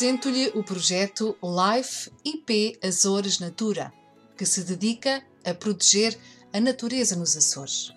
Apresento-lhe 0.00 0.48
o 0.54 0.64
projeto 0.64 1.36
Life 1.42 2.10
IP 2.24 2.78
Azores 2.82 3.38
Natura, 3.38 3.92
que 4.34 4.46
se 4.46 4.64
dedica 4.64 5.22
a 5.44 5.52
proteger 5.52 6.18
a 6.54 6.58
natureza 6.58 7.14
nos 7.14 7.36
Açores. 7.36 7.92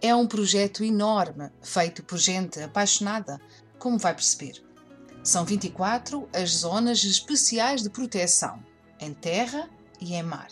É 0.00 0.14
um 0.14 0.26
projeto 0.26 0.82
enorme, 0.82 1.50
feito 1.60 2.02
por 2.02 2.16
gente 2.16 2.58
apaixonada, 2.58 3.38
como 3.78 3.98
vai 3.98 4.14
perceber. 4.14 4.64
São 5.22 5.44
24 5.44 6.26
as 6.32 6.52
zonas 6.52 7.04
especiais 7.04 7.82
de 7.82 7.90
proteção, 7.90 8.64
em 8.98 9.12
terra 9.12 9.68
e 10.00 10.14
em 10.14 10.22
mar. 10.22 10.48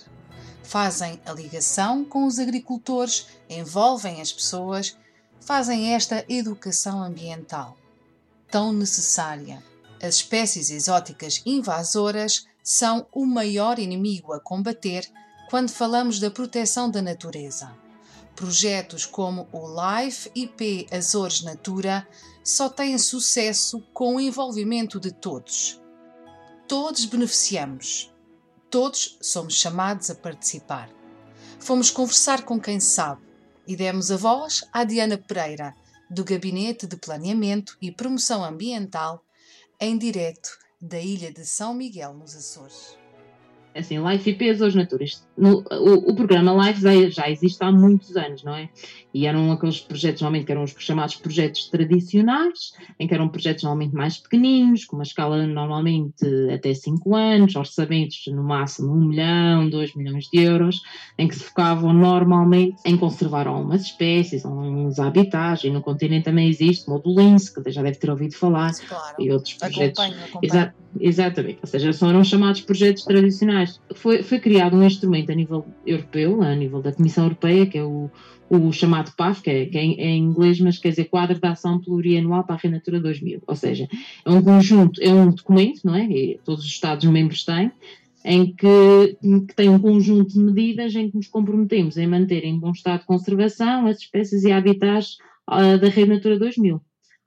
Fazem 0.62 1.18
a 1.24 1.32
ligação 1.32 2.04
com 2.04 2.26
os 2.26 2.38
agricultores, 2.38 3.26
envolvem 3.48 4.20
as 4.20 4.30
pessoas, 4.30 4.98
fazem 5.40 5.94
esta 5.94 6.26
educação 6.28 7.02
ambiental 7.02 7.74
tão 8.50 8.70
necessária. 8.70 9.71
As 10.02 10.16
espécies 10.16 10.68
exóticas 10.68 11.40
invasoras 11.46 12.44
são 12.60 13.06
o 13.12 13.24
maior 13.24 13.78
inimigo 13.78 14.32
a 14.32 14.40
combater 14.40 15.08
quando 15.48 15.70
falamos 15.70 16.18
da 16.18 16.28
proteção 16.28 16.90
da 16.90 17.00
natureza. 17.00 17.72
Projetos 18.34 19.06
como 19.06 19.46
o 19.52 19.62
Life 19.68 20.28
IP 20.34 20.88
Azores 20.90 21.42
Natura 21.42 22.08
só 22.42 22.68
têm 22.68 22.98
sucesso 22.98 23.80
com 23.94 24.16
o 24.16 24.20
envolvimento 24.20 24.98
de 24.98 25.12
todos. 25.12 25.80
Todos 26.66 27.04
beneficiamos. 27.04 28.12
Todos 28.68 29.18
somos 29.20 29.54
chamados 29.54 30.10
a 30.10 30.14
participar. 30.16 30.90
Fomos 31.60 31.90
conversar 31.90 32.42
com 32.42 32.58
quem 32.58 32.80
sabe 32.80 33.22
e 33.68 33.76
demos 33.76 34.10
a 34.10 34.16
voz 34.16 34.64
à 34.72 34.82
Diana 34.82 35.16
Pereira, 35.16 35.76
do 36.10 36.24
Gabinete 36.24 36.86
de 36.88 36.96
Planeamento 36.96 37.76
e 37.80 37.92
Promoção 37.92 38.42
Ambiental, 38.42 39.22
em 39.84 39.98
direto 39.98 40.48
da 40.80 41.00
Ilha 41.00 41.32
de 41.32 41.44
São 41.44 41.74
Miguel, 41.74 42.14
nos 42.14 42.36
Açores. 42.36 43.01
Assim, 43.74 43.98
Life 44.06 44.28
IP 44.28 44.50
Azores 44.50 44.74
Naturas. 44.74 45.26
No, 45.36 45.64
o, 45.70 46.10
o, 46.10 46.14
programa 46.14 46.52
Life 46.66 46.82
já 47.10 47.30
existe 47.30 47.62
há 47.64 47.72
muitos 47.72 48.16
anos, 48.16 48.44
não 48.44 48.54
é? 48.54 48.68
E 49.14 49.26
eram 49.26 49.50
aqueles 49.50 49.80
projetos, 49.80 50.20
normalmente, 50.20 50.46
que 50.46 50.52
eram 50.52 50.62
os 50.62 50.74
chamados 50.78 51.16
projetos 51.16 51.70
tradicionais, 51.70 52.72
em 52.98 53.06
que 53.06 53.14
eram 53.14 53.28
projetos 53.28 53.64
normalmente 53.64 53.94
mais 53.94 54.18
pequeninos, 54.18 54.84
com 54.84 54.96
uma 54.96 55.02
escala 55.02 55.46
normalmente 55.46 56.26
até 56.52 56.74
5 56.74 57.14
anos, 57.14 57.56
orçamentos 57.56 58.22
no 58.28 58.42
máximo 58.42 58.92
1 58.92 59.08
milhão, 59.08 59.70
2 59.70 59.94
milhões 59.96 60.26
de 60.30 60.40
euros, 60.40 60.82
em 61.18 61.26
que 61.26 61.34
se 61.34 61.44
focavam 61.44 61.92
normalmente 61.94 62.76
em 62.84 62.96
conservar 62.96 63.46
algumas 63.46 63.82
espécies, 63.82 64.44
alguns 64.44 64.98
habitats, 64.98 65.64
e 65.64 65.70
no 65.70 65.80
continente 65.80 66.24
também 66.24 66.48
existe 66.48 66.86
o 66.88 66.92
Modulince, 66.92 67.52
que 67.54 67.70
já 67.70 67.82
deve 67.82 67.98
ter 67.98 68.10
ouvido 68.10 68.34
falar, 68.34 68.72
claro. 68.86 69.16
e 69.18 69.30
outros 69.30 69.54
projetos. 69.54 69.98
Acompanho, 69.98 70.24
acompanho. 70.24 70.44
Exa 70.44 70.74
exatamente, 71.00 71.58
ou 71.62 71.66
seja, 71.66 71.92
são, 71.92 72.08
eram 72.08 72.24
chamados 72.24 72.60
projetos 72.60 73.04
tradicionais. 73.04 73.80
Foi, 73.94 74.22
foi 74.22 74.38
criado 74.38 74.76
um 74.76 74.84
instrumento 74.84 75.30
a 75.30 75.34
nível 75.34 75.66
europeu, 75.86 76.42
a 76.42 76.54
nível 76.54 76.82
da 76.82 76.92
Comissão 76.92 77.24
Europeia, 77.24 77.66
que 77.66 77.78
é 77.78 77.84
o, 77.84 78.10
o 78.50 78.72
chamado 78.72 79.12
PAF, 79.16 79.42
que, 79.42 79.50
é, 79.50 79.66
que 79.66 79.78
é, 79.78 79.82
em 79.82 80.24
inglês, 80.24 80.60
mas 80.60 80.78
quer 80.78 80.90
dizer 80.90 81.06
Quadro 81.06 81.38
de 81.38 81.46
Ação 81.46 81.80
Plurianual 81.80 82.44
para 82.44 82.54
a 82.54 82.58
Renatura 82.58 83.00
2000. 83.00 83.42
Ou 83.46 83.56
seja, 83.56 83.88
é 84.24 84.30
um 84.30 84.42
conjunto, 84.42 85.00
é 85.02 85.12
um 85.12 85.30
documento, 85.30 85.80
não 85.84 85.94
é? 85.94 86.04
E 86.04 86.40
todos 86.44 86.64
os 86.64 86.70
Estados-membros 86.70 87.44
têm, 87.44 87.72
em 88.24 88.54
que, 88.54 89.16
que, 89.48 89.54
tem 89.54 89.68
um 89.68 89.78
conjunto 89.78 90.34
de 90.34 90.38
medidas 90.38 90.94
em 90.94 91.10
que 91.10 91.16
nos 91.16 91.28
comprometemos 91.28 91.96
em 91.96 92.06
manter 92.06 92.44
em 92.44 92.58
bom 92.58 92.70
estado 92.70 93.00
de 93.00 93.06
conservação 93.06 93.86
as 93.86 93.98
espécies 93.98 94.44
e 94.44 94.52
habitats 94.52 95.16
uh, 95.50 95.78
da 95.78 95.88
Rede 95.88 96.10
Natura 96.10 96.38
2000. 96.38 96.80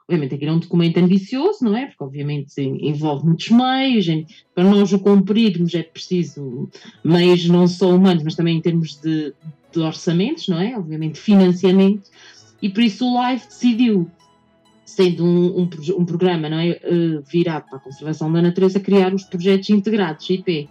Obviamente 0.08 0.36
aqui 0.36 0.46
é 0.46 0.52
um 0.52 0.60
documento 0.60 0.98
ambicioso, 0.98 1.66
não 1.66 1.76
é? 1.76 1.88
Porque 1.88 2.04
obviamente 2.04 2.62
envolve 2.62 3.26
muitos 3.26 3.50
meios, 3.50 4.06
para 4.54 4.64
nós 4.64 4.94
o 4.94 5.00
cumprirmos 5.00 5.74
é 5.74 5.82
preciso 5.82 6.70
meios 7.04 7.48
não 7.48 7.68
só 7.68 7.90
humanos, 7.90 8.24
mas 8.24 8.36
também 8.36 8.58
em 8.58 8.62
termos 8.62 9.02
de, 9.02 9.34
de 9.72 9.80
orçamentos, 9.80 10.48
não 10.48 10.60
é? 10.60 10.78
Obviamente 10.78 11.20
financiamento, 11.20 12.12
e 12.62 12.70
por 12.70 12.84
isso 12.84 13.04
o 13.04 13.20
LIFE 13.20 13.48
decidiu, 13.48 14.12
sendo 14.86 15.26
um, 15.26 15.62
um, 15.62 15.70
um 15.98 16.06
programa 16.06 16.50
não 16.50 16.60
é, 16.60 16.80
uh, 16.84 17.24
virado 17.28 17.66
para 17.68 17.78
a 17.78 17.82
conservação 17.82 18.32
da 18.32 18.44
natureza, 18.44 18.80
criar 18.80 19.12
os 19.12 19.24
projetos 19.24 19.72
integrados, 19.72 20.30
IP. 20.30 20.70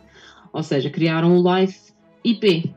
Ou 0.52 0.62
seja, 0.62 0.88
criaram 0.90 1.36
o 1.36 1.56
LIFE 1.56 1.92
IP, 2.24 2.72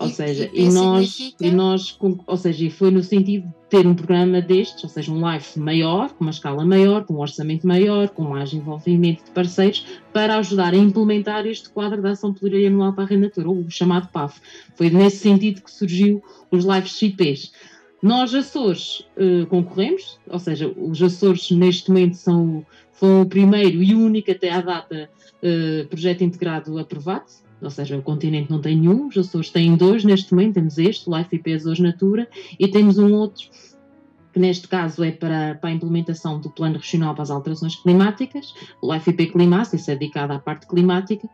ou 0.00 0.06
E- 0.06 0.12
seja, 0.12 0.48
e 0.52 0.64
e 0.64 0.68
nós, 0.70 1.10
significa? 1.10 1.46
e 1.46 1.50
nós, 1.50 1.98
ou 2.26 2.36
seja, 2.36 2.70
foi 2.70 2.90
no 2.90 3.02
sentido 3.02 3.46
de 3.48 3.54
ter 3.68 3.86
um 3.86 3.94
programa 3.94 4.40
destes, 4.40 4.82
ou 4.84 4.90
seja, 4.90 5.10
um 5.12 5.20
live 5.20 5.44
maior, 5.56 6.10
com 6.10 6.24
uma 6.24 6.30
escala 6.30 6.64
maior, 6.64 7.04
com 7.04 7.14
um 7.14 7.20
orçamento 7.20 7.66
maior, 7.66 8.08
com 8.08 8.22
mais 8.22 8.52
envolvimento 8.52 9.24
de 9.24 9.30
parceiros, 9.32 9.84
para 10.12 10.36
ajudar 10.38 10.72
a 10.72 10.76
implementar 10.76 11.46
este 11.46 11.68
quadro 11.70 12.00
de 12.00 12.08
ação 12.08 12.32
plurianual 12.32 12.92
para 12.92 13.04
a 13.04 13.06
arrendatura, 13.06 13.50
o 13.50 13.70
chamado 13.70 14.08
PAF. 14.08 14.40
Foi 14.76 14.88
nesse 14.90 15.18
sentido 15.18 15.62
que 15.62 15.70
surgiu 15.70 16.22
os 16.50 16.64
lives 16.64 16.92
CPs. 16.92 17.52
Nós, 18.00 18.32
Açores, 18.32 19.04
eh, 19.16 19.44
concorremos, 19.46 20.18
ou 20.28 20.38
seja, 20.38 20.72
os 20.76 21.02
Açores 21.02 21.50
neste 21.50 21.90
momento 21.90 22.14
são, 22.14 22.64
foram 22.92 23.22
o 23.22 23.26
primeiro 23.26 23.82
e 23.82 23.92
único 23.94 24.30
até 24.30 24.50
à 24.52 24.60
data 24.60 25.10
eh, 25.42 25.84
projeto 25.90 26.22
integrado 26.22 26.78
aprovado, 26.78 27.26
ou 27.60 27.70
seja, 27.70 27.96
o 27.96 28.02
continente 28.02 28.50
não 28.50 28.60
tem 28.60 28.76
nenhum, 28.76 29.08
os 29.08 29.16
Açores 29.16 29.50
têm 29.50 29.76
dois 29.76 30.04
neste 30.04 30.32
momento, 30.32 30.54
temos 30.54 30.78
este, 30.78 31.10
Life 31.10 31.34
IP 31.34 31.54
Açores 31.54 31.80
Natura, 31.80 32.28
e 32.58 32.68
temos 32.68 32.98
um 32.98 33.14
outro 33.14 33.48
que 34.32 34.38
neste 34.38 34.68
caso 34.68 35.02
é 35.02 35.10
para, 35.10 35.54
para 35.56 35.70
a 35.70 35.72
implementação 35.72 36.40
do 36.40 36.50
Plano 36.50 36.76
Regional 36.76 37.14
para 37.14 37.22
as 37.22 37.30
Alterações 37.30 37.76
Climáticas, 37.76 38.54
o 38.82 38.92
Life 38.92 39.10
IP 39.10 39.28
Climax, 39.28 39.72
isso 39.72 39.90
é 39.90 39.96
dedicado 39.96 40.32
à 40.32 40.38
parte 40.38 40.66
climática, 40.66 41.28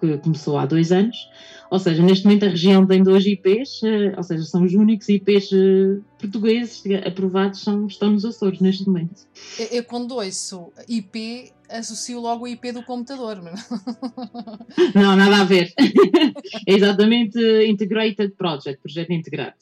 que 0.00 0.18
começou 0.18 0.58
há 0.58 0.66
dois 0.66 0.92
anos. 0.92 1.16
Ou 1.70 1.78
seja, 1.78 2.02
neste 2.02 2.24
momento 2.24 2.46
a 2.46 2.48
região 2.48 2.84
tem 2.84 3.02
dois 3.02 3.24
IPs, 3.24 3.82
eh, 3.84 4.12
ou 4.16 4.22
seja, 4.24 4.42
são 4.44 4.64
os 4.64 4.74
únicos 4.74 5.08
IPs 5.08 5.52
eh, 5.52 6.00
portugueses 6.18 6.82
aprovados, 7.06 7.62
são, 7.62 7.86
estão 7.86 8.10
nos 8.10 8.24
Açores 8.24 8.58
neste 8.58 8.86
momento. 8.86 9.28
Eu, 9.56 9.66
eu 9.66 9.84
quando 9.84 10.16
ouço 10.16 10.72
IP, 10.88 11.52
associo 11.68 12.20
logo 12.20 12.44
o 12.44 12.48
IP 12.48 12.72
do 12.72 12.82
computador. 12.82 13.40
Não, 14.94 15.14
nada 15.14 15.42
a 15.42 15.44
ver. 15.44 15.72
é 16.66 16.74
exatamente 16.74 17.38
Integrated 17.68 18.32
Project, 18.36 18.82
projeto 18.82 19.12
integrado. 19.12 19.54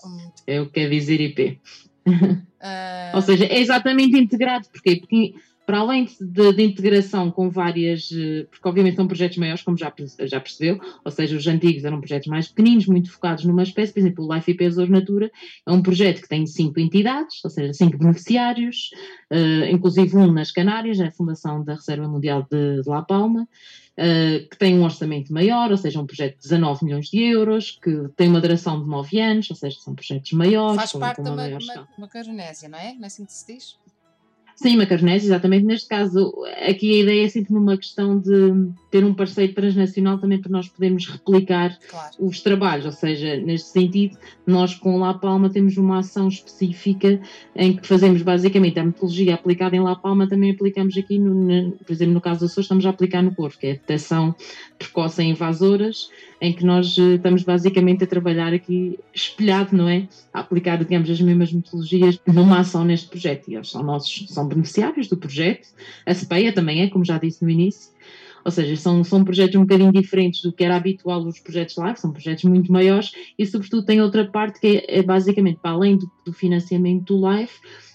É 0.46 0.62
o 0.62 0.66
que 0.66 0.80
quer 0.80 0.88
dizer 0.88 1.20
IP. 1.20 1.60
ah, 2.60 3.12
Ou 3.14 3.22
seja, 3.22 3.44
é 3.46 3.58
exatamente 3.58 4.18
integrado. 4.18 4.68
Porquê? 4.70 4.96
Porque 4.96 5.34
para 5.68 5.80
além 5.80 6.08
de, 6.18 6.62
integração 6.62 7.30
com 7.30 7.50
várias, 7.50 8.08
eh, 8.10 8.46
porque 8.50 8.66
obviamente 8.66 8.96
são 8.96 9.06
projetos 9.06 9.36
maiores, 9.36 9.60
como 9.60 9.76
já, 9.76 9.92
já 10.20 10.40
percebeu, 10.40 10.80
ou 11.04 11.10
seja, 11.10 11.36
os 11.36 11.46
antigos 11.46 11.84
eram 11.84 12.00
projetos 12.00 12.26
mais 12.26 12.48
pequeninos, 12.48 12.86
muito 12.86 13.12
focados 13.12 13.44
numa 13.44 13.64
espécie, 13.64 13.92
por 13.92 14.00
exemplo, 14.00 14.24
o 14.24 14.34
Life 14.34 14.50
IP 14.50 14.64
Azores 14.64 14.90
Natura 14.90 15.30
é 15.66 15.70
um 15.70 15.82
projeto 15.82 16.22
que 16.22 16.28
tem 16.28 16.46
cinco 16.46 16.80
entidades, 16.80 17.44
ou 17.44 17.50
seja, 17.50 17.74
cinco 17.74 17.98
beneficiários, 17.98 18.88
eh, 19.28 19.70
inclusive 19.70 20.16
um 20.16 20.32
nas 20.32 20.50
Canárias, 20.50 21.00
é 21.00 21.08
a 21.08 21.12
Fundação 21.12 21.62
da 21.62 21.74
Reserva 21.74 22.08
Mundial 22.08 22.46
de, 22.50 22.80
de 22.80 22.88
La 22.88 23.02
Palma, 23.02 23.46
eh, 23.94 24.46
que 24.50 24.56
tem 24.56 24.74
um 24.78 24.84
orçamento 24.84 25.30
maior, 25.34 25.70
ou 25.70 25.76
seja, 25.76 26.00
um 26.00 26.06
projeto 26.06 26.36
de 26.36 26.44
19 26.44 26.82
milhões 26.86 27.10
de 27.10 27.22
euros, 27.22 27.72
que 27.72 28.08
tem 28.16 28.30
uma 28.30 28.40
duração 28.40 28.82
de 28.82 28.88
9 28.88 29.20
anos, 29.20 29.50
ou 29.50 29.56
seja, 29.56 29.78
são 29.80 29.94
projetos 29.94 30.32
maiores, 30.32 30.76
faz 30.76 30.92
parte 30.94 31.20
da 31.20 31.36
macaronésia, 31.98 32.70
não 32.70 32.78
é? 32.78 32.94
Não 32.94 33.04
é 33.04 33.06
assim 33.06 33.26
que 33.26 33.34
se 33.34 33.52
diz? 33.52 33.76
Sim, 34.60 34.76
macaronésia, 34.76 35.28
exatamente. 35.28 35.64
Neste 35.64 35.86
caso, 35.88 36.34
aqui 36.68 36.92
a 36.92 37.02
ideia 37.04 37.24
é 37.26 37.28
sempre 37.28 37.52
numa 37.54 37.76
questão 37.76 38.18
de 38.18 38.72
ter 38.90 39.04
um 39.04 39.14
parceiro 39.14 39.52
transnacional 39.54 40.18
também 40.18 40.40
para 40.40 40.50
nós 40.50 40.66
podermos 40.68 41.06
replicar 41.06 41.78
Claro. 41.88 42.16
os 42.18 42.40
trabalhos, 42.40 42.84
ou 42.84 42.90
seja, 42.90 43.36
neste 43.36 43.68
sentido, 43.68 44.18
nós 44.44 44.74
com 44.74 44.98
La 44.98 45.14
Palma 45.14 45.48
temos 45.48 45.76
uma 45.76 46.00
ação 46.00 46.26
específica 46.26 47.20
em 47.54 47.76
que 47.76 47.86
fazemos 47.86 48.20
basicamente 48.22 48.80
a 48.80 48.84
metodologia 48.84 49.34
aplicada 49.34 49.76
em 49.76 49.80
La 49.80 49.94
Palma, 49.94 50.28
também 50.28 50.50
aplicamos 50.50 50.96
aqui, 50.98 51.20
no, 51.20 51.70
por 51.72 51.92
exemplo, 51.92 52.14
no 52.14 52.20
caso 52.20 52.40
do 52.40 52.46
Açores, 52.46 52.64
estamos 52.64 52.84
a 52.84 52.90
aplicar 52.90 53.22
no 53.22 53.32
Porto, 53.32 53.60
que 53.60 53.66
é 53.68 53.70
a 53.70 53.74
detecção 53.74 54.34
precoce 54.76 55.22
em 55.22 55.30
invasoras, 55.30 56.10
em 56.40 56.52
que 56.52 56.64
nós 56.64 56.96
eh, 56.98 57.14
estamos 57.14 57.42
basicamente 57.44 58.02
a 58.04 58.06
trabalhar 58.06 58.52
aqui 58.52 58.98
espelhado, 59.14 59.76
não 59.76 59.88
é? 59.88 60.08
A 60.32 60.40
aplicar, 60.40 60.78
digamos, 60.78 61.10
as 61.10 61.20
mesmas 61.20 61.52
metodologias 61.52 62.18
numa 62.26 62.60
ação 62.60 62.84
neste 62.84 63.08
projeto. 63.08 63.48
E 63.48 63.54
eles 63.56 63.70
são 63.70 63.82
nossos, 63.82 64.26
são 64.28 64.47
beneficiários 64.48 65.08
do 65.08 65.16
projeto. 65.16 65.68
A 66.06 66.14
CPEA 66.14 66.52
também 66.52 66.82
é, 66.82 66.88
como 66.88 67.04
já 67.04 67.18
disse 67.18 67.42
no 67.42 67.50
início. 67.50 67.92
ou 68.44 68.50
seja, 68.50 68.76
são, 68.76 69.04
são 69.04 69.24
projetos 69.24 69.56
um 69.56 69.62
bocadinho 69.62 69.92
diferentes 69.92 70.42
do 70.42 70.52
que 70.52 70.64
era 70.64 70.76
habitual 70.76 71.20
os 71.26 71.38
projetos 71.38 71.76
live, 71.76 72.00
são 72.00 72.12
projetos 72.12 72.44
muito 72.44 72.72
maiores 72.72 73.12
e, 73.38 73.44
sobretudo, 73.44 73.84
tem 73.84 74.00
outra 74.00 74.26
parte 74.26 74.60
que 74.60 74.84
é, 74.88 74.98
é 74.98 75.02
basicamente, 75.02 75.58
para 75.60 75.72
além 75.72 75.96
do, 75.96 76.10
do 76.24 76.32
financiamento 76.32 77.14
do 77.14 77.20
live, 77.20 77.52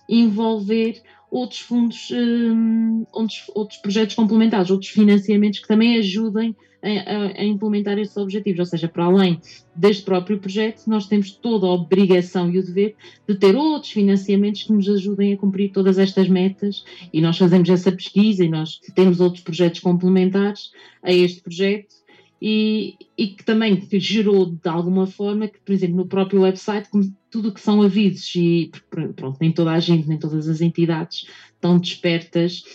envolver 0.07 1.01
outros 1.31 1.61
fundos, 1.61 2.11
um, 2.11 3.05
outros, 3.11 3.43
outros 3.55 3.79
projetos 3.79 4.15
complementares, 4.15 4.69
outros 4.69 4.91
financiamentos 4.91 5.59
que 5.59 5.67
também 5.67 5.97
ajudem 5.97 6.55
a, 6.83 7.41
a, 7.41 7.45
implementar 7.45 7.97
esses 7.97 8.15
objetivos. 8.17 8.59
Ou 8.59 8.65
seja, 8.65 8.87
para 8.87 9.05
além 9.05 9.39
deste 9.75 10.03
próprio 10.03 10.37
projeto, 10.37 10.83
nós 10.87 11.07
temos 11.07 11.31
toda 11.31 11.65
a 11.65 11.71
obrigação 11.71 12.51
e 12.51 12.59
o 12.59 12.63
dever 12.63 12.95
de 13.27 13.35
ter 13.35 13.55
outros 13.55 13.91
financiamentos 13.91 14.63
que 14.63 14.73
nos 14.73 14.89
ajudem 14.89 15.33
a 15.33 15.37
cumprir 15.37 15.71
todas 15.71 15.97
estas 15.97 16.27
metas 16.27 16.83
e 17.11 17.21
nós 17.21 17.37
fazemos 17.37 17.69
essa 17.69 17.91
pesquisa 17.91 18.43
e 18.43 18.49
nós 18.49 18.79
temos 18.93 19.19
outros 19.19 19.43
projetos 19.43 19.79
complementares 19.79 20.71
a 21.01 21.11
este 21.11 21.41
projeto 21.41 22.03
e, 22.45 22.97
e, 23.17 23.27
que 23.27 23.45
também 23.45 23.81
gerou 23.93 24.45
de 24.47 24.67
alguma 24.67 25.07
forma 25.07 25.47
que, 25.47 25.59
por 25.59 25.71
exemplo, 25.71 25.95
no 25.95 26.05
próprio 26.05 26.41
website, 26.41 26.89
tudo 27.31 27.53
que 27.53 27.61
são 27.61 27.81
avisos 27.81 28.35
e 28.35 28.69
pronto, 29.15 29.37
nem 29.39 29.49
toda 29.49 29.71
a 29.71 29.79
gente, 29.79 30.09
nem 30.09 30.19
todas 30.19 30.49
as 30.49 30.59
entidades 30.59 31.25
estão 31.53 31.79
despertas 31.79 32.65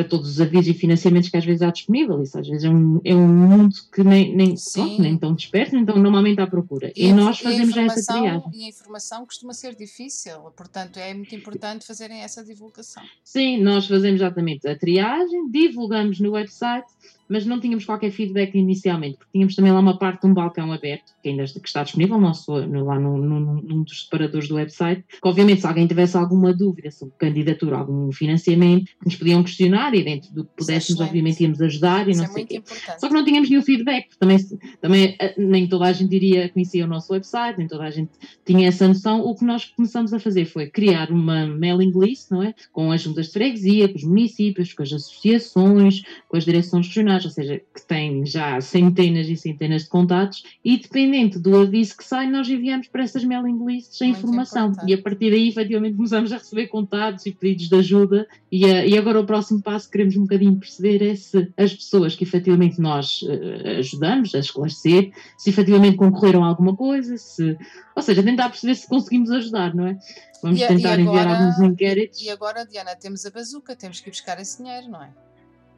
para 0.00 0.08
todos 0.08 0.30
os 0.30 0.40
avisos 0.40 0.68
e 0.68 0.74
financiamentos 0.74 1.28
que 1.28 1.36
às 1.36 1.44
vezes 1.44 1.60
há 1.60 1.70
disponível. 1.70 2.22
Isso 2.22 2.38
às 2.38 2.48
vezes 2.48 2.64
é 2.64 2.70
um, 2.70 3.00
é 3.04 3.14
um 3.14 3.28
mundo 3.28 3.74
que 3.92 4.02
nem, 4.02 4.34
nem, 4.34 4.54
pronto, 4.54 5.02
nem 5.02 5.18
tão 5.18 5.34
desperto, 5.34 5.76
então 5.76 5.96
normalmente 5.96 6.40
à 6.40 6.46
procura. 6.46 6.90
E, 6.96 7.06
e 7.06 7.12
nós 7.12 7.38
fazemos 7.38 7.74
já 7.74 7.82
essa 7.82 8.12
triagem. 8.12 8.50
E 8.54 8.64
a 8.64 8.68
informação 8.68 9.26
costuma 9.26 9.52
ser 9.52 9.74
difícil, 9.74 10.38
portanto 10.56 10.98
é 10.98 11.12
muito 11.12 11.34
importante 11.34 11.86
fazerem 11.86 12.22
essa 12.22 12.42
divulgação. 12.42 13.02
Sim, 13.22 13.62
nós 13.62 13.86
fazemos 13.86 14.20
exatamente 14.20 14.66
a 14.66 14.76
triagem, 14.76 15.50
divulgamos 15.50 16.18
no 16.18 16.32
website 16.32 16.86
mas 17.30 17.46
não 17.46 17.60
tínhamos 17.60 17.84
qualquer 17.84 18.10
feedback 18.10 18.54
inicialmente, 18.56 19.16
porque 19.16 19.32
tínhamos 19.32 19.54
também 19.54 19.72
lá 19.72 19.80
uma 19.80 19.98
parte 19.98 20.22
de 20.22 20.26
um 20.26 20.34
balcão 20.34 20.72
aberto, 20.72 21.12
que 21.22 21.30
ainda 21.30 21.44
está 21.44 21.82
disponível 21.82 22.20
nosso, 22.20 22.52
lá 22.52 22.98
no, 22.98 23.16
num 23.18 23.82
dos 23.82 24.04
separadores 24.04 24.48
do 24.48 24.56
website, 24.56 25.04
que 25.08 25.28
obviamente 25.28 25.62
se 25.62 25.66
alguém 25.66 25.86
tivesse 25.86 26.16
alguma 26.16 26.52
dúvida 26.52 26.90
sobre 26.90 27.14
candidatura, 27.18 27.78
algum 27.78 28.12
financiamento, 28.12 28.90
nos 29.04 29.16
podiam 29.16 29.42
questionar 29.42 29.94
e 29.94 30.02
dentro 30.02 30.32
do 30.34 30.44
que 30.44 30.50
pudéssemos, 30.56 31.00
obviamente 31.00 31.42
íamos 31.42 31.60
ajudar 31.60 32.06
e 32.06 32.10
Isso 32.10 32.20
não 32.20 32.28
é 32.28 32.32
sei 32.32 32.44
quê. 32.44 32.62
Só 32.98 33.08
que 33.08 33.14
não 33.14 33.24
tínhamos 33.24 33.48
nenhum 33.48 33.62
feedback, 33.62 34.08
também, 34.18 34.38
também 34.80 35.16
eh, 35.20 35.34
nem 35.38 35.68
toda 35.68 35.86
a 35.86 35.92
gente 35.92 36.14
iria 36.14 36.48
conhecia 36.48 36.84
o 36.84 36.88
nosso 36.88 37.12
website, 37.12 37.58
nem 37.58 37.66
toda 37.66 37.84
a 37.84 37.90
gente 37.90 38.10
tinha 38.44 38.68
essa 38.68 38.86
noção. 38.86 39.20
O 39.20 39.34
que 39.34 39.44
nós 39.44 39.64
começamos 39.64 40.12
a 40.12 40.18
fazer 40.18 40.44
foi 40.44 40.68
criar 40.68 41.10
uma 41.10 41.46
mailing 41.46 41.92
list, 41.94 42.30
não 42.30 42.42
é? 42.42 42.54
Com 42.72 42.92
as 42.92 43.02
juntas 43.02 43.26
de 43.26 43.32
freguesia, 43.32 43.88
com 43.88 43.96
os 43.96 44.04
municípios, 44.04 44.72
com 44.72 44.82
as 44.82 44.92
associações, 44.92 46.02
com 46.28 46.36
as 46.36 46.44
direções 46.44 46.86
regionais 46.86 47.19
ou 47.24 47.30
seja, 47.30 47.60
que 47.74 47.86
tem 47.86 48.24
já 48.24 48.60
centenas 48.60 49.28
e 49.28 49.36
centenas 49.36 49.84
de 49.84 49.88
contatos, 49.88 50.42
e 50.64 50.76
dependente 50.78 51.38
do 51.38 51.56
aviso 51.56 51.96
que 51.96 52.04
sai, 52.04 52.28
nós 52.28 52.48
enviamos 52.48 52.88
para 52.88 53.02
essas 53.02 53.24
mailing 53.24 53.64
lists 53.66 54.00
a 54.00 54.04
Muito 54.04 54.18
informação. 54.18 54.68
Importante. 54.68 54.90
E 54.90 54.94
a 54.94 55.02
partir 55.02 55.30
daí, 55.30 55.48
efetivamente, 55.48 55.96
começamos 55.96 56.32
a 56.32 56.36
receber 56.36 56.66
contatos 56.68 57.26
e 57.26 57.32
pedidos 57.32 57.68
de 57.68 57.76
ajuda. 57.76 58.26
E, 58.50 58.64
uh, 58.64 58.86
e 58.86 58.98
agora 58.98 59.20
o 59.20 59.26
próximo 59.26 59.62
passo 59.62 59.86
que 59.86 59.92
queremos 59.92 60.16
um 60.16 60.22
bocadinho 60.22 60.56
perceber 60.56 61.02
é 61.02 61.14
se 61.14 61.48
as 61.56 61.74
pessoas 61.74 62.14
que 62.14 62.24
efetivamente 62.24 62.80
nós 62.80 63.22
uh, 63.22 63.78
ajudamos 63.78 64.34
a 64.34 64.38
esclarecer, 64.38 65.12
se 65.38 65.50
efetivamente 65.50 65.96
concorreram 65.96 66.44
a 66.44 66.48
alguma 66.48 66.76
coisa, 66.76 67.16
se, 67.16 67.56
ou 67.94 68.02
seja, 68.02 68.22
tentar 68.22 68.48
perceber 68.48 68.74
se 68.74 68.88
conseguimos 68.88 69.30
ajudar, 69.30 69.74
não 69.74 69.86
é? 69.86 69.98
Vamos 70.42 70.60
e, 70.60 70.66
tentar 70.66 70.98
e 70.98 71.02
agora, 71.02 71.20
enviar 71.22 71.28
alguns 71.28 71.60
inquéritos. 71.60 72.20
E 72.22 72.30
agora, 72.30 72.64
Diana, 72.64 72.96
temos 72.96 73.26
a 73.26 73.30
bazuca, 73.30 73.76
temos 73.76 74.00
que 74.00 74.08
ir 74.08 74.12
buscar 74.12 74.40
esse 74.40 74.58
dinheiro, 74.58 74.88
não 74.88 75.02
é? 75.02 75.10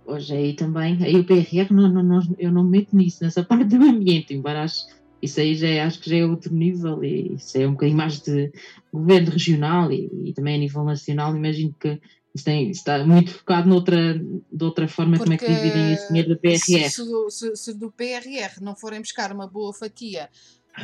Hoje 0.07 0.35
aí 0.35 0.55
também, 0.55 1.03
aí 1.03 1.17
o 1.17 1.25
PRR 1.25 1.73
não, 1.73 1.89
não, 1.89 2.03
não, 2.03 2.21
eu 2.39 2.53
não 2.53 2.65
me 2.65 2.79
meto 2.79 2.97
nisso, 2.97 3.23
nessa 3.23 3.43
parte 3.45 3.65
do 3.65 3.85
ambiente, 3.85 4.35
embora 4.35 4.63
acho, 4.63 4.87
isso 5.21 5.41
aí 5.41 5.55
já 5.55 5.69
é, 5.69 5.81
acho 5.81 6.01
que 6.01 6.11
já 6.11 6.17
é 6.17 6.27
outro 6.27 6.55
nível 6.55 7.03
e 7.05 7.35
isso 7.35 7.57
é 7.59 7.67
um 7.67 7.73
bocadinho 7.73 7.99
mais 7.99 8.21
de 8.21 8.53
governo 8.93 9.31
regional 9.31 9.93
e, 9.93 10.11
e 10.25 10.33
também 10.33 10.57
a 10.57 10.59
nível 10.59 10.85
nacional, 10.85 11.37
imagino 11.37 11.75
que 11.79 12.01
isso, 12.35 12.45
tem, 12.45 12.71
está 12.71 13.05
muito 13.05 13.31
focado 13.31 13.69
noutra, 13.69 14.19
de 14.19 14.65
outra 14.65 14.89
forma 14.89 15.19
Porque 15.19 15.25
como 15.25 15.35
é 15.35 15.39
que 15.39 15.63
dividem 15.63 15.93
esse 15.93 16.09
dinheiro 16.09 16.31
do 16.31 16.39
PRR. 16.39 16.59
Se, 16.59 16.89
se, 16.89 17.57
se, 17.57 17.75
do 17.75 17.93
PRR 17.93 18.63
não 18.63 18.75
forem 18.75 19.01
buscar 19.01 19.31
uma 19.33 19.47
boa 19.47 19.73
fatia 19.75 20.31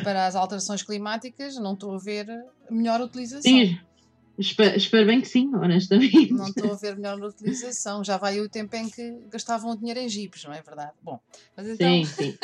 para 0.05 0.26
as 0.26 0.37
alterações 0.37 0.82
climáticas, 0.82 1.56
não 1.56 1.73
estou 1.73 1.94
a 1.94 1.99
ver 1.99 2.26
melhor 2.71 3.00
utilização. 3.00 3.50
Sim, 3.50 3.79
Espero, 4.38 4.76
espero, 4.76 5.06
bem 5.06 5.20
que 5.20 5.26
sim, 5.26 5.52
honestamente. 5.52 6.32
Não 6.32 6.46
estou 6.46 6.73
a 6.73 6.76
ver 6.76 6.96
melhor 6.96 7.20
utilização. 7.20 8.05
Já 8.05 8.17
vai 8.17 8.40
o 8.40 8.49
tempo 8.49 8.76
em 8.76 8.88
que 8.88 9.19
gastavam 9.29 9.73
o 9.73 9.76
dinheiro 9.76 9.99
em 9.99 10.08
jipes, 10.08 10.44
não 10.44 10.52
é 10.52 10.62
verdade? 10.62 10.93
Bom, 11.02 11.19
mas 11.56 11.67
então. 11.67 12.05
Sim, 12.05 12.05
sim. 12.05 12.38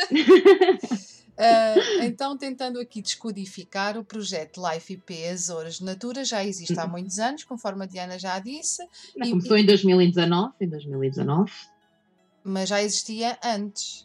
uh, 1.39 2.03
então, 2.03 2.37
tentando 2.37 2.81
aqui 2.81 3.01
descodificar, 3.01 3.97
o 3.97 4.05
projeto 4.05 4.61
Life 4.69 4.93
IP 4.93 5.25
Azores 5.27 5.81
Natura 5.81 6.25
já 6.25 6.45
existe 6.45 6.79
há 6.79 6.87
muitos 6.87 7.21
anos, 7.21 7.45
conforme 7.45 7.85
a 7.85 7.87
Diana 7.87 8.19
já 8.19 8.41
disse. 8.41 8.83
Começou 9.17 9.57
e, 9.57 9.63
em 9.63 9.67
2019, 9.67 10.53
em 10.61 10.69
2019. 10.69 11.53
Mas 12.43 12.69
já 12.69 12.83
existia 12.83 13.39
antes. 13.43 14.05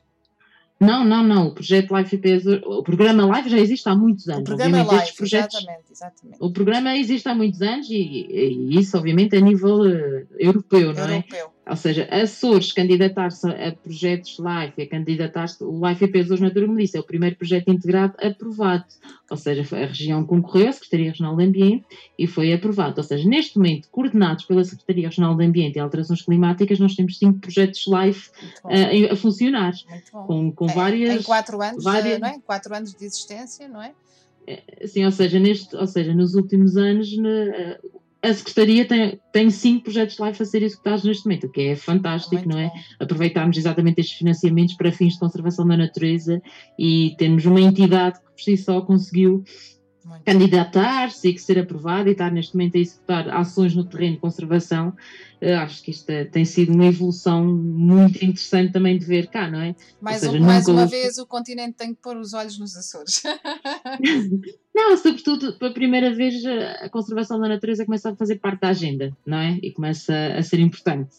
Não, 0.80 1.04
não, 1.04 1.22
não. 1.22 1.48
O 1.48 1.54
projeto 1.54 1.96
Life 1.96 2.16
IP, 2.16 2.42
o 2.66 2.82
programa 2.84 3.26
Live 3.26 3.50
já 3.50 3.58
existe 3.58 3.88
há 3.90 3.96
muitos 3.96 4.30
anos. 4.30 4.42
O 4.42 4.44
programa 4.46 4.84
Live, 4.84 5.14
projetos, 5.14 5.58
exatamente, 5.58 5.92
exatamente. 5.92 6.38
O 6.40 6.52
programa 6.52 6.96
existe 6.96 7.28
há 7.28 7.36
muitos 7.36 7.62
anos 7.62 7.90
e, 7.90 7.96
e 7.96 8.80
isso, 8.80 8.98
obviamente, 8.98 9.36
a 9.36 9.42
nível 9.42 9.82
uh, 9.82 10.28
europeu, 10.38 10.94
não 10.94 11.04
é? 11.04 11.16
europeu. 11.16 11.52
É? 11.70 11.72
Ou 11.72 11.76
seja, 11.76 12.08
Açores 12.12 12.72
candidatar-se 12.72 13.48
a 13.48 13.72
projetos 13.72 14.38
LIFE, 14.40 14.82
a 14.82 14.90
candidatar-se, 14.90 15.64
o 15.64 15.88
LIFE 15.88 16.06
EP 16.06 16.16
Açores 16.16 16.42
Natura 16.42 16.68
Melissa 16.68 16.98
é 16.98 17.00
o 17.00 17.04
primeiro 17.04 17.36
projeto 17.36 17.70
integrado 17.70 18.16
aprovado. 18.22 18.86
Ou 19.30 19.38
seja, 19.38 19.62
a 19.76 19.86
região 19.86 20.26
concorreu, 20.26 20.70
a 20.70 20.72
Secretaria 20.72 21.12
Regional 21.12 21.36
de 21.38 21.44
Ambiente, 21.44 21.86
e 22.18 22.26
foi 22.26 22.52
aprovado. 22.52 22.96
Ou 22.98 23.04
seja, 23.04 23.28
neste 23.30 23.58
momento, 23.58 23.88
coordenados 23.92 24.46
pela 24.46 24.64
Secretaria 24.64 25.08
Regional 25.08 25.36
de 25.36 25.46
Ambiente 25.46 25.76
e 25.76 25.80
Alterações 25.80 26.22
Climáticas, 26.24 26.80
nós 26.80 26.96
temos 26.96 27.18
cinco 27.18 27.40
projetos 27.40 27.86
LIFE 27.88 28.30
uh, 28.66 29.14
a 29.14 29.16
funcionar. 29.16 29.74
Com, 30.12 30.52
com 30.52 30.70
é, 30.70 30.74
várias. 30.74 31.22
Em 31.22 31.24
quatro 31.24 31.62
anos, 31.62 31.84
várias... 31.84 32.20
não 32.20 32.28
é? 32.28 32.40
quatro 32.46 32.76
anos 32.76 32.94
de 32.94 33.06
existência, 33.06 33.68
não 33.68 33.82
é? 33.82 33.94
é 34.48 34.88
sim, 34.88 35.06
ou 35.06 35.12
seja, 35.12 35.40
neste, 35.40 35.76
ou 35.76 35.86
seja, 35.86 36.14
nos 36.14 36.34
últimos 36.34 36.76
anos, 36.76 37.16
a 38.22 38.34
Secretaria 38.34 38.86
tem, 38.86 39.20
tem 39.32 39.50
cinco 39.50 39.86
projetos 39.86 40.18
live 40.18 40.42
a 40.42 40.46
ser 40.46 40.62
executados 40.62 41.04
neste 41.04 41.26
momento, 41.26 41.48
o 41.48 41.52
que 41.52 41.62
é 41.62 41.76
fantástico, 41.76 42.36
Muito 42.36 42.50
não 42.50 42.60
é? 42.60 42.68
Bom. 42.68 42.74
Aproveitarmos 43.00 43.58
exatamente 43.58 44.02
estes 44.02 44.18
financiamentos 44.18 44.76
para 44.76 44.92
fins 44.92 45.14
de 45.14 45.20
conservação 45.20 45.66
da 45.68 45.78
natureza 45.78 46.42
e 46.78 47.16
temos 47.18 47.46
uma 47.46 47.62
entidade 47.62 48.20
que 48.20 48.26
por 48.26 48.42
si 48.42 48.58
só 48.58 48.82
conseguiu 48.82 49.44
candidatar-se 50.26 51.28
e 51.28 51.34
que 51.34 51.42
ser 51.42 51.60
aprovada 51.60 52.10
e 52.10 52.12
estar 52.12 52.32
neste 52.32 52.56
momento 52.56 52.76
a 52.76 52.80
executar 52.80 53.30
ações 53.30 53.76
no 53.76 53.84
terreno 53.84 54.16
de 54.16 54.22
conservação, 54.22 54.90
uh, 55.42 55.56
acho 55.62 55.84
que 55.84 55.92
isto 55.92 56.12
tem 56.32 56.46
sido 56.46 56.74
uma 56.74 56.86
evolução 56.86 57.46
muito 57.46 58.24
interessante 58.24 58.74
também 58.74 58.98
de 58.98 59.06
ver 59.06 59.28
cá, 59.28 59.50
não 59.50 59.62
é? 59.62 59.76
Mais, 60.02 60.20
seja, 60.22 60.38
um, 60.38 60.42
mais 60.42 60.68
uma 60.68 60.86
vez 60.86 61.18
o 61.18 61.26
continente 61.26 61.78
tem 61.78 61.94
que 61.94 62.02
pôr 62.02 62.18
os 62.18 62.34
olhos 62.34 62.58
nos 62.60 62.76
Açores. 62.76 63.24
não, 64.74 64.98
sobretudo 64.98 65.58
pela 65.58 65.74
primeira 65.74 66.14
vez 66.14 66.44
a 66.46 66.90
conservação 66.90 67.40
da 67.40 67.48
natureza 67.48 67.86
começa 67.86 68.12
a 68.12 68.16
fazer 68.16 68.38
parte 68.38 68.62
da 68.62 68.70
agenda, 68.70 69.16
não 69.26 69.38
é? 69.38 69.60
E 69.62 69.72
começa 69.72 70.14
a 70.38 70.44
ser 70.44 70.60
importante 70.60 71.10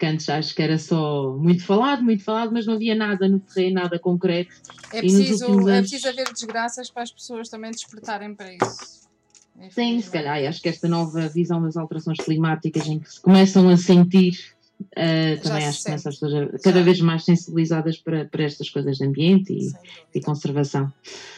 que 0.00 0.06
antes 0.06 0.30
acho 0.30 0.54
que 0.54 0.62
era 0.62 0.78
só 0.78 1.36
muito 1.36 1.62
falado, 1.62 2.02
muito 2.02 2.24
falado, 2.24 2.50
mas 2.52 2.64
não 2.64 2.74
havia 2.74 2.94
nada 2.94 3.28
no 3.28 3.38
terreno, 3.38 3.82
nada 3.82 3.98
concreto. 3.98 4.50
É 4.90 5.00
preciso, 5.00 5.44
é 5.44 5.48
anos... 5.48 5.68
é 5.68 5.80
preciso 5.80 6.08
haver 6.08 6.32
desgraças 6.32 6.90
para 6.90 7.02
as 7.02 7.12
pessoas 7.12 7.50
também 7.50 7.70
despertarem 7.70 8.34
para 8.34 8.50
isso. 8.54 9.00
Sim, 9.68 10.00
se 10.00 10.10
calhar, 10.10 10.42
acho 10.48 10.62
que 10.62 10.70
esta 10.70 10.88
nova 10.88 11.28
visão 11.28 11.62
das 11.62 11.76
alterações 11.76 12.16
climáticas 12.18 12.86
em 12.86 12.98
que 12.98 13.12
se 13.12 13.20
começam 13.20 13.68
a 13.68 13.76
sentir, 13.76 14.54
uh, 14.80 15.42
também 15.42 15.66
acho 15.66 15.80
que 15.80 15.84
começam 15.84 16.08
as 16.08 16.18
pessoas 16.18 16.62
cada 16.62 16.78
Já. 16.78 16.84
vez 16.84 17.00
mais 17.02 17.24
sensibilizadas 17.26 17.98
para, 17.98 18.24
para 18.24 18.42
estas 18.42 18.70
coisas 18.70 18.96
de 18.96 19.04
ambiente 19.04 19.52
e, 19.52 19.70
e 20.14 20.22
conservação. 20.22 20.90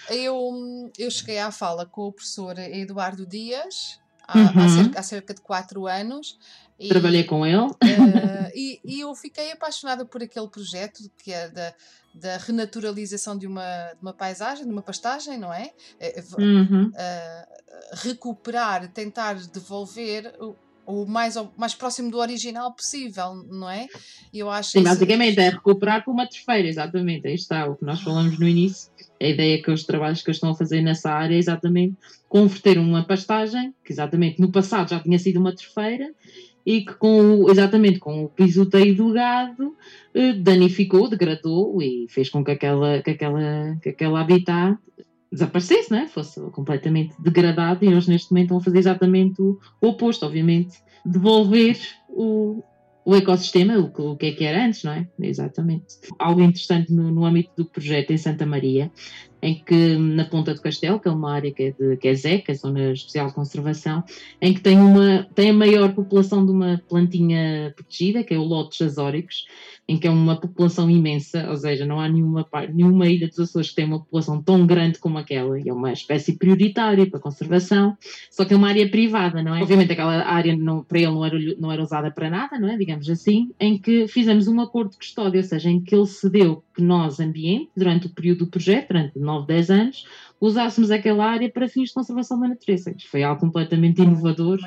Eu, 0.08 0.88
eu 0.96 1.10
cheguei 1.10 1.40
à 1.40 1.50
fala 1.50 1.84
com 1.84 2.02
o 2.02 2.12
professor 2.12 2.56
Eduardo 2.60 3.26
Dias, 3.26 4.00
há, 4.32 4.38
uhum. 4.38 4.64
há, 4.64 4.68
cerca, 4.68 5.00
há 5.00 5.02
cerca 5.02 5.34
de 5.34 5.40
quatro 5.40 5.86
anos, 5.86 6.38
e, 6.82 6.88
Trabalhei 6.88 7.22
com 7.22 7.46
ele. 7.46 7.58
Uh, 7.58 7.76
e, 8.56 8.80
e, 8.84 9.00
eu 9.00 9.14
fiquei 9.14 9.52
apaixonada 9.52 10.04
por 10.04 10.20
aquele 10.20 10.48
projeto 10.48 11.08
que 11.18 11.32
é 11.32 11.48
da, 11.48 11.74
da 12.12 12.36
renaturalização 12.38 13.38
de 13.38 13.46
uma, 13.46 13.92
de 13.92 14.02
uma 14.02 14.12
paisagem, 14.12 14.64
de 14.66 14.72
uma 14.72 14.82
pastagem, 14.82 15.38
não 15.38 15.52
é? 15.52 15.70
Uhum. 16.36 16.88
Uh, 16.88 17.96
recuperar, 18.02 18.88
tentar 18.88 19.34
devolver 19.34 20.34
o, 20.86 21.06
mais, 21.06 21.36
o 21.36 21.50
mais 21.56 21.74
próximo 21.74 22.10
do 22.10 22.18
original 22.18 22.72
possível, 22.72 23.34
não 23.48 23.68
é? 23.68 23.88
Eu 24.32 24.50
acho 24.50 24.70
Sim, 24.70 24.82
basicamente 24.82 25.38
é 25.38 25.50
recuperar 25.50 26.04
por 26.04 26.12
uma 26.12 26.26
terceira, 26.26 26.68
exatamente. 26.68 27.26
Aí 27.26 27.34
está 27.34 27.66
o 27.66 27.76
que 27.76 27.84
nós 27.84 28.00
falamos 28.00 28.38
no 28.38 28.46
início. 28.46 28.90
A 29.20 29.26
ideia 29.26 29.62
que 29.62 29.70
os 29.70 29.84
trabalhos 29.84 30.22
que 30.22 30.30
eu 30.30 30.32
estou 30.32 30.50
a 30.50 30.54
fazer 30.54 30.80
nessa 30.80 31.10
área 31.10 31.34
é 31.34 31.38
exatamente 31.38 31.96
converter 32.28 32.78
uma 32.78 33.04
pastagem, 33.04 33.74
que 33.84 33.92
exatamente 33.92 34.40
no 34.40 34.50
passado 34.50 34.90
já 34.90 35.00
tinha 35.00 35.18
sido 35.18 35.38
uma 35.38 35.54
terceira, 35.54 36.12
e 36.64 36.82
que 36.82 36.94
com 36.94 37.50
exatamente 37.50 37.98
com 37.98 38.24
o 38.24 38.28
pisoteio 38.28 38.94
do 38.94 39.12
gado 39.12 39.76
eh, 40.14 40.32
danificou, 40.32 41.08
degradou 41.08 41.80
e 41.82 42.06
fez 42.08 42.28
com 42.28 42.44
que 42.44 42.52
aquela, 42.52 43.02
que 43.02 43.10
aquela, 43.10 43.76
que 43.82 43.88
aquela 43.88 44.20
habitat 44.20 44.78
desaparecesse, 45.32 45.90
não 45.90 45.98
é? 45.98 46.06
fosse 46.06 46.40
completamente 46.50 47.14
degradado 47.18 47.84
e 47.84 47.88
eles 47.88 48.06
neste 48.06 48.30
momento 48.30 48.54
a 48.54 48.60
fazer 48.60 48.78
exatamente 48.78 49.40
o 49.40 49.58
oposto, 49.80 50.26
obviamente, 50.26 50.78
devolver 51.04 51.78
o, 52.08 52.62
o 53.04 53.16
ecossistema, 53.16 53.76
o, 53.78 54.12
o 54.12 54.16
que 54.16 54.26
é 54.26 54.32
que 54.32 54.44
era 54.44 54.64
antes, 54.64 54.84
não 54.84 54.92
é? 54.92 55.08
Exatamente. 55.18 55.96
Algo 56.18 56.42
interessante 56.42 56.92
no, 56.92 57.10
no 57.10 57.24
âmbito 57.24 57.50
do 57.56 57.64
projeto 57.64 58.12
em 58.12 58.18
Santa 58.18 58.44
Maria, 58.44 58.92
em 59.42 59.56
que 59.56 59.96
na 59.96 60.24
Ponta 60.24 60.54
do 60.54 60.62
Castelo, 60.62 61.00
que 61.00 61.08
é 61.08 61.10
uma 61.10 61.32
área 61.32 61.50
que 61.50 61.64
é, 61.64 61.70
de, 61.72 61.96
que 61.96 62.06
é 62.06 62.14
ZEC, 62.14 62.50
a 62.50 62.54
Zona 62.54 62.92
Especial 62.92 63.26
de 63.26 63.34
Conservação, 63.34 64.04
em 64.40 64.54
que 64.54 64.60
tem, 64.60 64.78
uma, 64.78 65.26
tem 65.34 65.50
a 65.50 65.54
maior 65.54 65.92
população 65.92 66.46
de 66.46 66.52
uma 66.52 66.80
plantinha 66.88 67.72
protegida, 67.74 68.22
que 68.22 68.32
é 68.32 68.38
o 68.38 68.44
Lotus 68.44 68.80
azóricos, 68.80 69.46
em 69.88 69.98
que 69.98 70.06
é 70.06 70.10
uma 70.10 70.36
população 70.36 70.88
imensa, 70.88 71.50
ou 71.50 71.56
seja, 71.56 71.84
não 71.84 71.98
há 71.98 72.08
nenhuma, 72.08 72.46
nenhuma 72.72 73.08
ilha 73.08 73.26
dos 73.26 73.40
Açores 73.40 73.70
que 73.70 73.76
tenha 73.76 73.88
uma 73.88 73.98
população 73.98 74.40
tão 74.40 74.64
grande 74.64 75.00
como 75.00 75.18
aquela, 75.18 75.58
e 75.58 75.68
é 75.68 75.72
uma 75.72 75.92
espécie 75.92 76.38
prioritária 76.38 77.04
para 77.06 77.18
a 77.18 77.22
conservação, 77.22 77.96
só 78.30 78.44
que 78.44 78.54
é 78.54 78.56
uma 78.56 78.68
área 78.68 78.88
privada, 78.88 79.42
não 79.42 79.56
é? 79.56 79.60
Obviamente 79.62 79.92
aquela 79.92 80.24
área 80.24 80.56
não, 80.56 80.84
para 80.84 80.98
ele 80.98 81.08
não 81.08 81.24
era, 81.24 81.38
não 81.58 81.72
era 81.72 81.82
usada 81.82 82.10
para 82.12 82.30
nada, 82.30 82.58
não 82.60 82.68
é? 82.68 82.76
Digamos 82.76 83.10
assim, 83.10 83.50
em 83.58 83.76
que 83.76 84.06
fizemos 84.06 84.46
um 84.46 84.60
acordo 84.60 84.92
de 84.92 84.98
custódia, 84.98 85.40
ou 85.40 85.44
seja, 85.44 85.68
em 85.68 85.80
que 85.80 85.94
ele 85.94 86.06
cedeu 86.06 86.62
que 86.74 86.82
nós, 86.82 87.18
ambiente, 87.18 87.70
durante 87.76 88.06
o 88.06 88.10
período 88.10 88.44
do 88.44 88.50
projeto, 88.50 88.88
durante 88.88 89.18
9, 89.40 89.46
10 89.46 89.70
anos, 89.70 90.06
usássemos 90.40 90.90
aquela 90.90 91.24
área 91.24 91.48
para 91.48 91.68
fins 91.68 91.88
de 91.88 91.94
conservação 91.94 92.40
da 92.40 92.48
natureza. 92.48 92.90
Isto 92.90 93.08
foi 93.08 93.22
algo 93.22 93.40
completamente 93.40 94.02
inovador, 94.02 94.58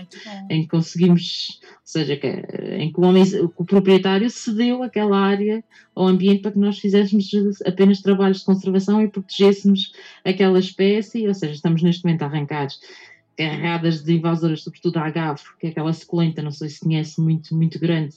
em 0.50 0.62
que 0.62 0.70
conseguimos, 0.70 1.60
ou 1.62 1.78
seja, 1.84 2.16
que, 2.16 2.28
em 2.28 2.94
que 2.94 3.00
o, 3.00 3.04
homem, 3.04 3.24
o 3.58 3.66
proprietário 3.66 4.30
cedeu 4.30 4.82
aquela 4.84 5.18
área 5.18 5.62
ao 5.94 6.08
ambiente 6.08 6.42
para 6.42 6.52
que 6.52 6.60
nós 6.60 6.80
fizéssemos 6.80 7.30
apenas 7.66 8.02
trabalhos 8.02 8.40
de 8.40 8.46
conservação 8.46 9.02
e 9.02 9.10
protegêssemos 9.10 9.92
aquela 10.24 10.60
espécie, 10.60 11.28
ou 11.28 11.34
seja, 11.34 11.54
estamos 11.54 11.84
neste 11.84 12.06
momento 12.06 12.22
a 12.22 12.28
arrancar 12.28 12.68
carregadas 13.38 14.02
de 14.02 14.14
invasoras, 14.14 14.64
sobretudo 14.64 14.98
a 14.98 15.08
agave, 15.08 15.42
que 15.60 15.68
é 15.68 15.70
aquela 15.72 15.92
suculenta, 15.92 16.42
não 16.42 16.52
sei 16.52 16.70
se 16.70 16.80
conhece, 16.80 17.20
muito, 17.20 17.54
muito 17.54 17.78
grande, 17.80 18.16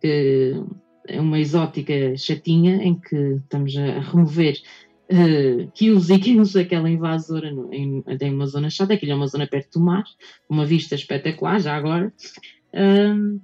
que 0.00 0.60
é 1.06 1.20
uma 1.20 1.38
exótica 1.38 2.16
chatinha, 2.16 2.82
em 2.82 2.98
que 2.98 3.16
estamos 3.16 3.76
a 3.76 4.00
remover 4.00 4.56
uh, 5.10 5.70
quilos 5.72 6.10
e 6.10 6.18
quilos 6.18 6.52
daquela 6.52 6.90
invasora 6.90 7.50
no, 7.50 7.72
em, 7.72 8.02
em 8.20 8.34
uma 8.34 8.46
zona 8.46 8.70
chata, 8.70 8.94
aquilo 8.94 9.12
é 9.12 9.14
uma 9.14 9.26
zona 9.26 9.46
perto 9.46 9.78
do 9.78 9.84
mar, 9.84 10.04
uma 10.48 10.64
vista 10.64 10.94
espetacular 10.94 11.60
já 11.60 11.76
agora, 11.76 12.12
um, 12.74 13.40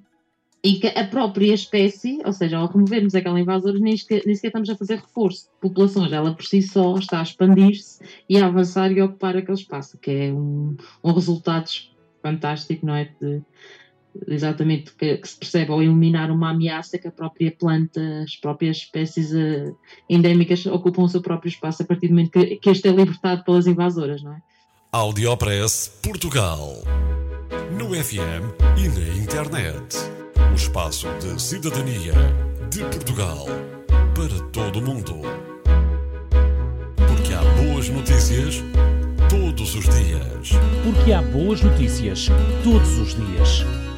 e 0.64 0.75
que 0.75 0.87
a 0.87 1.04
própria 1.04 1.52
espécie, 1.52 2.21
ou 2.25 2.33
seja, 2.33 2.57
ao 2.57 2.69
removermos 2.69 3.14
aquela 3.14 3.40
invasora, 3.40 3.78
nem 3.81 3.97
sequer, 3.97 4.23
nem 4.25 4.35
sequer 4.35 4.49
estamos 4.49 4.71
a 4.71 4.76
fazer 4.76 4.97
reforço 4.97 5.47
de 5.47 5.61
populações, 5.61 6.12
ela 6.12 6.35
por 6.35 6.45
si 6.45 6.62
só 6.62 6.97
está 6.97 7.19
a 7.19 7.23
expandir-se 7.23 8.00
e 8.28 8.38
a 8.38 8.47
avançar 8.47 8.92
e 8.92 9.02
ocupar 9.02 9.37
aquele 9.37 9.59
espaço, 9.59 9.99
que 9.99 10.11
é 10.11 10.33
um, 10.33 10.76
um 11.02 11.12
resultado 11.12 11.69
fantástico, 12.23 12.87
não 12.87 12.95
é? 12.95 13.11
De, 13.21 13.42
exatamente 14.28 14.92
que, 14.95 15.16
que, 15.16 15.28
se 15.28 15.38
percebe 15.38 15.73
ao 15.73 15.83
eliminar 15.83 16.31
uma 16.31 16.50
ameaça 16.50 16.99
que 16.99 17.09
a 17.09 17.12
própria 17.12 17.50
planta, 17.50 18.00
as 18.23 18.37
próprias 18.37 18.78
espécies 18.78 19.33
uh, 19.33 19.76
endémicas 20.09 20.64
ocupam 20.66 21.02
o 21.02 21.09
seu 21.09 21.23
próprio 21.23 21.49
espaço 21.49 21.83
a 21.83 21.87
partir 21.87 22.09
do 22.09 22.14
momento 22.14 22.31
que, 22.31 22.57
que 22.57 22.71
este 22.71 22.88
é 22.88 22.92
libertado 22.92 23.45
pelas 23.45 23.66
invasoras, 23.66 24.23
não 24.23 24.35
é? 24.35 24.42
Audiopress 24.92 25.88
Portugal. 26.02 26.85
No 27.78 27.95
FM 27.95 28.52
e 28.76 28.88
na 28.88 29.23
internet. 29.23 29.97
O 30.52 30.54
espaço 30.54 31.07
de 31.19 31.40
cidadania 31.40 32.12
de 32.71 32.81
Portugal 32.81 33.47
para 34.14 34.50
todo 34.50 34.81
o 34.81 34.83
mundo. 34.83 35.14
Porque 36.97 37.33
há 37.33 37.42
boas 37.62 37.88
notícias 37.88 38.62
todos 39.31 39.75
os 39.75 39.85
dias. 39.85 40.50
Porque 40.85 41.12
há 41.12 41.23
boas 41.23 41.62
notícias 41.62 42.28
todos 42.62 42.99
os 42.99 43.14
dias. 43.14 43.64